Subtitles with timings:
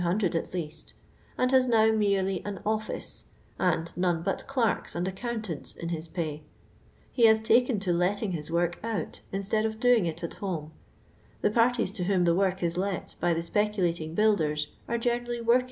[0.03, 0.95] U at least),
[1.37, 3.25] and has now merely an oiHco,
[3.59, 6.41] and none but clerks and accountants in his pay.
[7.11, 10.71] He has taken to lotting his work out instead of doing it at home.
[11.41, 15.59] The parties to whom the work is let by tho speculating builders are generally w«)rkii.